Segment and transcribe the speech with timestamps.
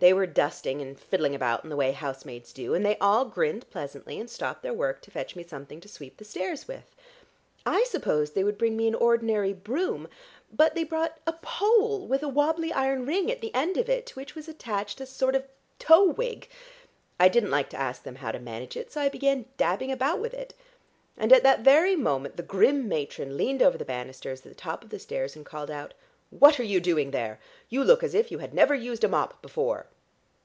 [0.00, 3.68] They were dusting and fiddling about in the way housemaids do, and they all grinned
[3.68, 6.94] pleasantly and stopped their work to fetch me something to sweep the stairs with.
[7.66, 10.06] I supposed they would bring me an ordinary broom,
[10.52, 14.06] but they brought a pole with a wobbly iron ring at the end of it,
[14.06, 15.48] to which was attached a sort of
[15.80, 16.48] tow wig.
[17.18, 20.20] I didn't like to ask them how to manage it, so I began dabbing about
[20.20, 20.54] with it.
[21.16, 24.84] And at that very moment the grim matron leaned over the bannisters at the top
[24.84, 25.92] of the stairs and called out,
[26.30, 27.40] 'What are you doing there?
[27.70, 29.86] You look as if you had never used a mop before!'